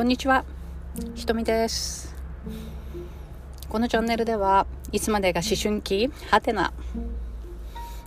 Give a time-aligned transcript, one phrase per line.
[0.00, 0.46] こんにちは。
[1.14, 2.16] ひとみです。
[3.68, 6.72] このチャンネルではいつまでが思春期はてな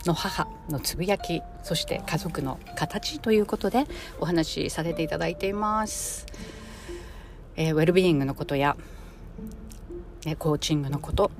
[0.04, 3.86] の母のつぶやきそして家族の形ということで
[4.18, 6.26] お話しさせていただいています、
[7.54, 8.76] えー、ウェルビーイングのことや、
[10.26, 11.30] えコーチングのこと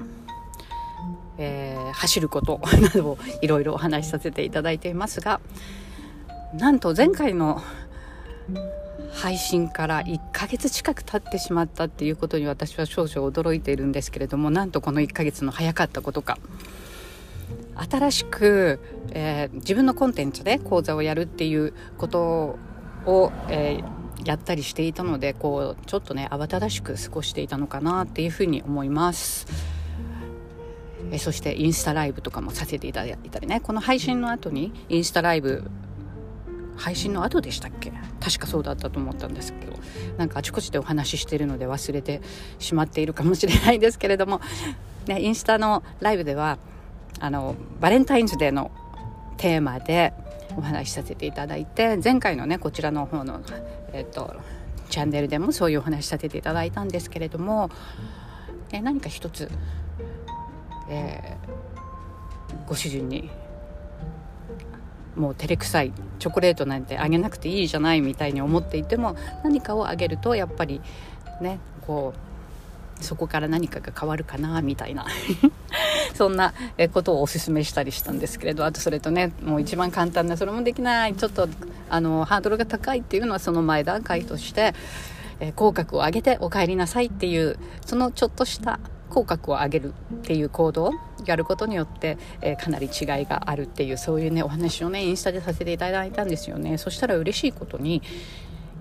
[1.37, 5.41] えー、走ることなどをいろいろお話しさせていただいていますが
[6.53, 7.61] なんと前回の
[9.15, 16.39] 配信から1ヶ月近く経ってしまったっていうことに私は少々驚いているんですけれどもなんとこの1ヶ月の早かったことか
[17.77, 22.59] 新しく、えー、自分のコンテンツで講座をやるっていうこと
[23.07, 29.47] を、えー、やったりしていたのでこうちょっとね慌ただしく過ごしていたのかなっていうふうに思います。
[31.11, 35.71] えそしてインスタライブとかもさせていただいたりねこの配信の後にインスタライブ
[36.77, 37.93] 配信の後でしたっけ？
[38.21, 39.75] 確かそうだったと思ったんですけど。
[40.17, 42.21] なんかあちこちでお話ししてるので忘れて
[42.61, 44.41] しまっているかもしれないですけれども、
[45.07, 46.59] ね、インスタのライブでは
[47.19, 48.71] あのバレンタインズデーの
[49.39, 50.13] テーマで
[50.57, 53.41] お話しさせていただいて前回のねこちらの方の、
[53.93, 54.37] えっと、
[54.89, 57.71] チャンネルでもそういうお話しさせていただいたんですけれども、
[58.71, 59.51] え何か一つ、
[60.89, 63.31] えー、ご主人に
[65.17, 70.81] もう照れくさいチョコレートなんてあげなくていいじゃないみたいに思っていても何かをあげるとやっぱり
[71.41, 72.35] ねこう
[73.03, 75.07] そこから何かが変わるかなみたいな。
[76.15, 76.55] そんな
[76.93, 81.49] ことをおすすめしたりしたんですけれどあとそれとねもう一番簡単なそれもできないちょっと
[81.91, 84.75] あのハードルが高いっていうのはその前段階として、
[85.41, 88.79] え口角を上げてお帰りなさいっていうそのちょっとした
[89.11, 90.93] 口角を上げるっていう行動
[91.27, 96.79] やることによって、えー、かなり違いがあるっていうそういうねお話をねインスタでさせていただいたんですよね。
[96.79, 98.03] そしたら嬉しいことに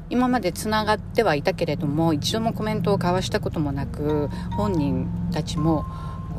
[0.09, 5.85] 今までつながってはいたけれども一度もコメントを交わしたこともなく本人たちも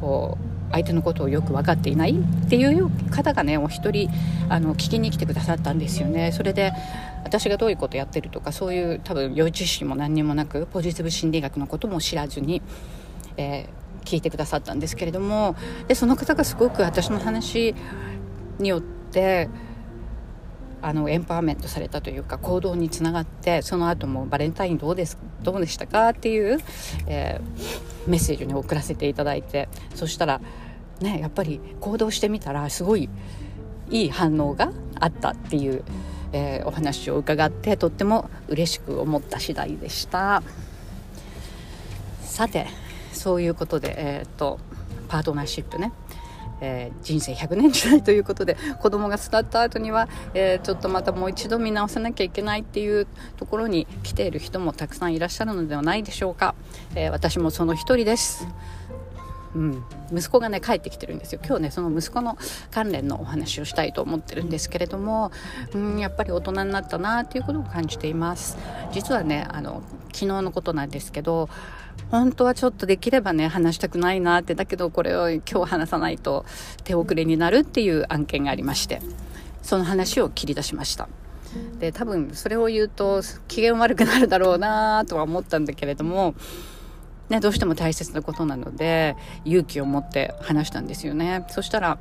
[0.00, 4.10] こう相手のことをよく分かっていないっていう方がねお一人
[4.48, 6.32] あの聞きに来てくださったんですよね。
[6.32, 6.72] それで
[7.24, 12.60] 私がどういうことやってるとかそういう多分幼知識も何にもなくポジティブ心理学のことも知らずに、
[13.36, 15.56] えー聞いてくださったんですけれども
[15.88, 17.74] でその方がすごく私の話
[18.58, 19.48] によって
[20.82, 26.10] あのエンパワーメントされたというか行動につながってその後もバレンタインどうですどうでしたか？
[26.10, 26.58] っていう、
[27.06, 30.42] えー、メッセージに送らせていただいてそしたら
[31.00, 33.08] ねやっぱり行動してみたらすごい
[33.90, 35.84] いい反応があったっていう、
[36.32, 40.42] えー、お話を伺ってとっても嬉しく思った次第でした。
[42.20, 42.66] さて
[43.24, 44.58] そういうことで、えー、っと
[45.08, 45.92] パートナーシップね。
[46.60, 56.54] えー、人生100年時代ということで子供が育った後には、えー、ちょっとまたもう一度見直さなきゃいけないっていうところに来ている人もたくさんいらっしゃるのではないでしょうか、
[56.94, 58.46] えー、私もその一人です。
[59.54, 61.40] うん、息子がね帰ってきてるんですよ。
[61.44, 62.36] 今日ねその息子の
[62.70, 65.32] 関連のお話をしたいと思ってるんですけれども、
[65.72, 68.58] うん、やっぱり大人になったなっていうことを感じています。
[68.92, 71.48] 実はねあの昨日のことなんですけど
[72.20, 76.44] 本当はちょっとできればね話したくないなってだけどこれを今日話さないと
[76.84, 79.02] 手遅れになるっていう案件がありまして
[79.62, 81.08] その話を切り出しました。
[81.78, 86.34] で多分それを言うと機嫌悪くなるだろうなとは思ったんだけれども
[87.28, 91.46] ね、どうしても大切なことなので勇気を持って話したんですよね。
[91.48, 91.98] そしたら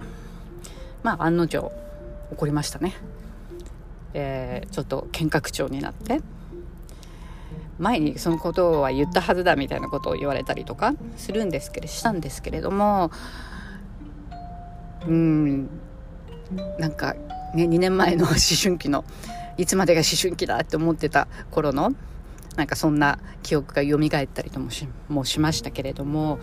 [1.02, 1.72] まあ案の定
[2.32, 2.94] 怒りましたね、
[4.14, 6.22] えー、ちょっと喧嘩口調になって。
[7.80, 13.12] 前にそのことは言ったはずだみたいなことを言われたりとかするんですけどしたんですけれども
[15.08, 15.70] うん
[16.78, 17.14] なんか
[17.56, 19.06] ね2年前の思春期の
[19.58, 21.94] いつまでが思春期だって思ってた頃の
[22.56, 26.40] なんかそんな記憶が蘇ったりともしもしましたけれども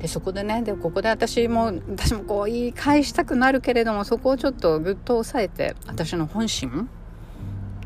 [0.00, 6.88] でそこでねでここで私も私もこう言い返したくなるけれどもそこをちょっとぐっと抑えて私の本心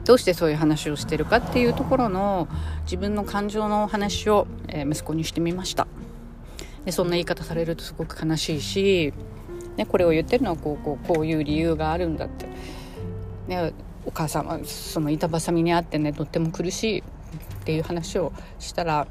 [0.04, 2.48] どうしてそういう話をしてるかっていうところの
[2.84, 5.86] 自分の感情の話を、え、息子にしてみました。
[6.84, 9.14] でそんな言い方されるとすごく悲しいし、
[9.76, 12.46] ね、これを言ってるのはこうこうこういう理由があるんだって、
[13.46, 13.72] ね、
[14.04, 17.02] お母さんはその板挟みにあってねとっても苦しいっ
[17.64, 19.06] ていう話をしたら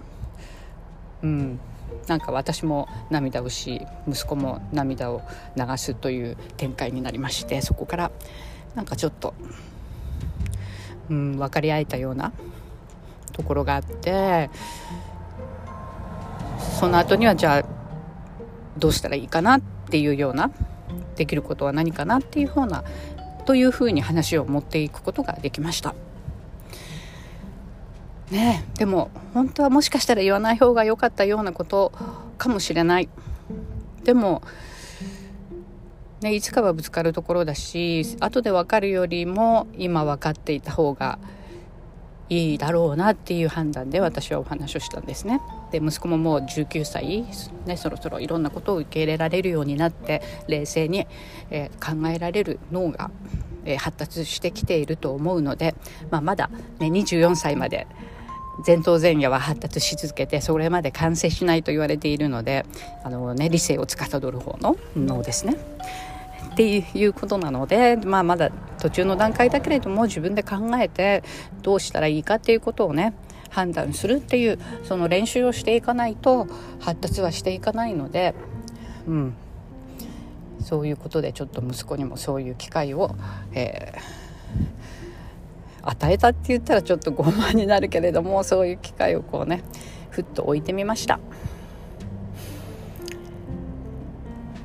[1.24, 1.60] うん
[2.08, 5.22] なんか私も涙をし息子も涙を
[5.56, 8.12] 流すという展開になりましてそこから
[8.76, 9.34] なんかちょっと、
[11.10, 12.32] うん、分かり合えたような
[13.32, 14.50] ところがあって
[16.80, 17.66] その後にはじゃあ
[18.78, 20.52] どうしたらいいかなっていうような
[21.16, 22.84] できることは何かなっていうふうな
[23.46, 25.94] というふうに話を持っていくことができました。
[28.32, 31.92] ねでも本当はもしかしたら言わない方が良かったようなこと
[32.38, 33.10] かもしれない
[34.06, 34.42] でも
[36.22, 41.18] ね、いつかはぶつかるところだし後で分かるよりも今分かっていた方が
[42.30, 45.42] いいだろうなっていう判断で私はお話をしたんですね。
[45.72, 47.26] で息子ももう19歳、
[47.66, 51.08] ね、そろそろいろんなことを受け入れられるようになって冷静に、
[51.50, 53.12] えー、考えられる脳が、
[53.66, 55.76] えー、発達してきていると思うので、
[56.10, 57.86] まあ、まだ、ね、24歳まで
[58.66, 62.66] 前頭前野は発達し続けてそれまで完成しないと言われているので
[63.04, 65.58] あの、ね、理性を司る方の脳ですね。
[66.52, 71.24] っていうことなので、まあ、まだ途中の段階だけれども自分で考えて
[71.62, 73.14] どうしたらいいかっていうことをね
[73.50, 76.48] 判断するっていうその練習をしていかないと
[76.80, 78.34] 発達はしていかないので、
[79.08, 79.34] うん、
[80.62, 83.16] そういうことでちょっと息子にもそういう機会を、
[83.54, 89.64] えー、与えたって言ったらちょっと傲慢になるけれどもそういう機会をこうね
[90.10, 91.20] ふっと置いてみました。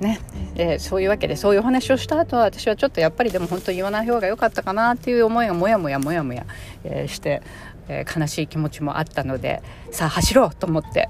[0.00, 0.20] ね
[0.58, 6.46] えー、そういうわけでそういうお話をした後は私はちょっとやっぱりでも本当に言わない方が良かったかなっていう思いがもやもやもやもや、
[6.84, 7.42] えー、して、
[7.88, 11.08] えー、悲しい気持ちもあったのでさあ走ろうと思って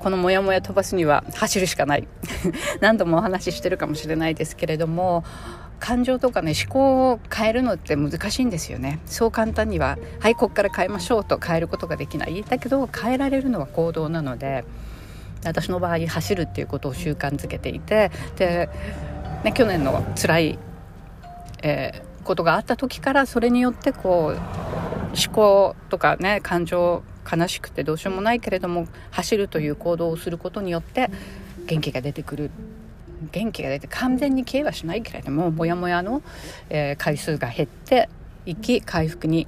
[0.00, 2.06] このモヤモヤ飛ばすには走るしかない。
[2.80, 5.24] 何度もお話ししてるかもしれないですけれども
[5.80, 9.00] 感情とかね思考を変えるのって難しいんですよね。
[9.06, 12.44] そう簡単にははいこっから変えましょうと変えることができない。
[12.48, 14.64] だけど変えられるのは行動なので
[15.48, 18.68] 私の場合走るっていうことを習慣づけていてで、
[19.44, 20.58] ね、去年の辛い、
[21.62, 31.10] えー、ことがあった時からそれによってこう思考とかね感情悲しくてどうしようもないけれども走るという行動をすることによって
[31.66, 32.50] 元気が出てくる。
[33.32, 36.22] 元気が出て完全に消えはしないけれどもモヤモヤの、
[36.68, 38.10] えー、回数が減って
[38.44, 39.46] いき回復に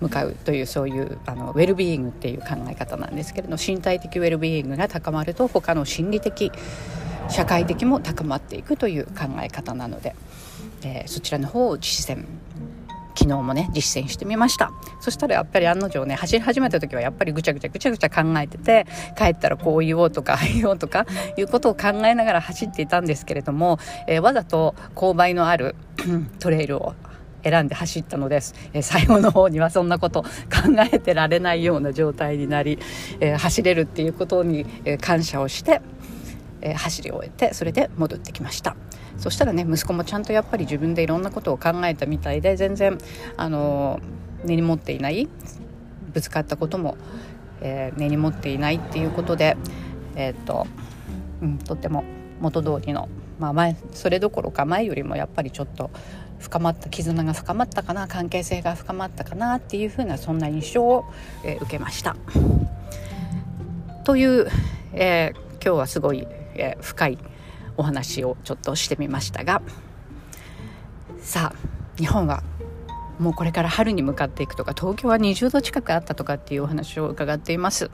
[0.00, 6.52] 向かうというそういうあのウェルビーイングっていう考え方なんですけれど身体的ウェルビーイングが高まると他の心理的
[7.28, 10.14] 社会的も高まっていくという考え方なので、
[10.82, 12.24] えー、そちらの方を実践
[13.18, 14.70] 昨日もね実践してみました。
[15.00, 18.86] そしたらやっぱり案の定ね走り始めた時はやっぱりぐちゃぐちゃぐちゃぐちゃ考えてて
[19.16, 21.04] 帰ったらこう言おうとかああ 言おうとか
[21.36, 25.74] いうことを考えながら走っていたんですけれども、えー、わざと勾配のある
[26.38, 26.94] トレイルを
[27.50, 30.28] 選んで走ったのです、えー、最後の方にはそんなこと考
[30.92, 32.78] えてられないような状態になり、
[33.20, 35.80] えー、走れるっていうことに、え、感謝をして、
[36.60, 38.76] え走り終えてそれで戻ってきました。
[39.16, 42.98] そしたらね息子もちゃんとやっぱり自分でいろんなことを考えたみたいで全然
[43.36, 44.00] あの
[44.44, 45.28] 根に持っていない
[46.12, 46.96] ぶつかったことも、
[47.60, 49.56] え根に持っていないっていうことで
[50.14, 50.66] えっと、
[51.42, 52.04] うん、とっても
[52.40, 53.08] 元通りの
[53.38, 55.90] まあ前それどころか前よりもやっぱりちょっと
[56.38, 61.04] 深まった絆が深まったかな関係性が深まったかなっていうふうなそんな印象を、
[61.44, 62.16] えー、受けました。
[64.04, 64.48] という、
[64.94, 67.18] えー、今日はすごい、えー、深い
[67.76, 69.60] お話をちょっとしてみましたが
[71.20, 72.42] さあ日本は
[73.18, 77.90] もうこれから春に向かっていくとか東京は20度近くあったとかっていうお話を伺っています。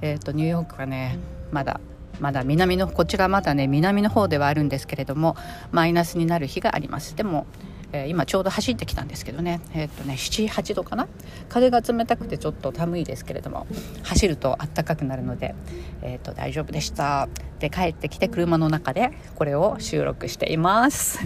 [0.00, 1.18] えーと、とニューヨークはね
[1.50, 1.80] まだ
[2.20, 5.36] まだ南のこちらまだね南の方ではあるんですけれども
[5.72, 7.46] マイナスになる日がありますでも
[7.92, 9.60] えー、今ちょうど走ってきたんですけどね。
[9.74, 11.08] えー、っとね78度かな。
[11.48, 13.66] 風が冷たくてちょっと寒いですけれども
[14.02, 15.54] 走ると暖かくなるので、
[16.02, 17.28] えー、っと大丈夫でした。
[17.58, 21.20] で帰ってきて車の中でこれを収録しています。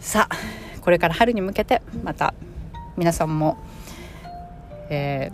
[0.00, 0.36] さあ
[0.80, 2.34] これから春に向けてまた
[2.96, 3.58] 皆さんも、
[4.88, 5.30] え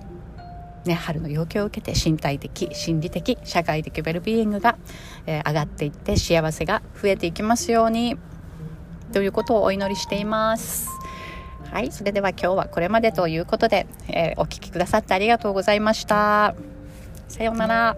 [0.85, 4.77] ーね、春の要求を受けて身体的心理的社会的ウェルビーイングが、
[5.27, 8.17] えー、上がっていって幸せが増えていきますように。
[9.13, 10.89] ということをお祈りしています。
[11.71, 16.55] はい、それでは今日はこれまでということで、えー、お聴きくださってありがとうございました。
[17.29, 17.97] さようなら。